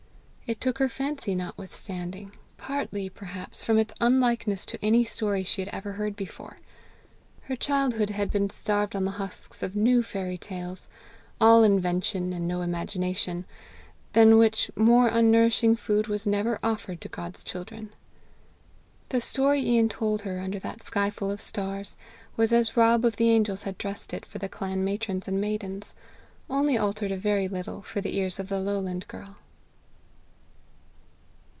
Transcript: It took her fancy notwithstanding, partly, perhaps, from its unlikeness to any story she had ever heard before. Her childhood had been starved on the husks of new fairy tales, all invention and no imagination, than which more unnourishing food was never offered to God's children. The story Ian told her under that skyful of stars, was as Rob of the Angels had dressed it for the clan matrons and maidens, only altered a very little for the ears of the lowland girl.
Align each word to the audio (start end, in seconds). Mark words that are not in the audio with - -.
It 0.47 0.59
took 0.59 0.79
her 0.79 0.89
fancy 0.89 1.33
notwithstanding, 1.33 2.33
partly, 2.57 3.07
perhaps, 3.07 3.63
from 3.63 3.79
its 3.79 3.93
unlikeness 4.01 4.65
to 4.65 4.77
any 4.85 5.05
story 5.05 5.45
she 5.45 5.61
had 5.61 5.69
ever 5.73 5.93
heard 5.93 6.17
before. 6.17 6.59
Her 7.43 7.55
childhood 7.55 8.09
had 8.09 8.29
been 8.31 8.49
starved 8.49 8.93
on 8.93 9.05
the 9.05 9.11
husks 9.11 9.63
of 9.63 9.77
new 9.77 10.03
fairy 10.03 10.37
tales, 10.37 10.89
all 11.39 11.63
invention 11.63 12.33
and 12.33 12.49
no 12.49 12.63
imagination, 12.63 13.45
than 14.11 14.37
which 14.37 14.69
more 14.75 15.09
unnourishing 15.09 15.77
food 15.77 16.07
was 16.07 16.27
never 16.27 16.59
offered 16.61 16.99
to 16.99 17.07
God's 17.07 17.45
children. 17.45 17.91
The 19.07 19.21
story 19.21 19.61
Ian 19.61 19.87
told 19.87 20.23
her 20.23 20.41
under 20.41 20.59
that 20.59 20.83
skyful 20.83 21.31
of 21.31 21.39
stars, 21.39 21.95
was 22.35 22.51
as 22.51 22.75
Rob 22.75 23.05
of 23.05 23.15
the 23.15 23.29
Angels 23.29 23.61
had 23.63 23.77
dressed 23.77 24.13
it 24.13 24.25
for 24.25 24.37
the 24.37 24.49
clan 24.49 24.83
matrons 24.83 25.29
and 25.29 25.39
maidens, 25.39 25.93
only 26.49 26.77
altered 26.77 27.13
a 27.13 27.17
very 27.17 27.47
little 27.47 27.81
for 27.81 28.01
the 28.01 28.17
ears 28.17 28.37
of 28.37 28.49
the 28.49 28.59
lowland 28.59 29.07
girl. 29.07 29.37